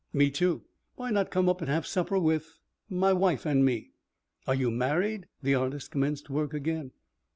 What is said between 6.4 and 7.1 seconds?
again.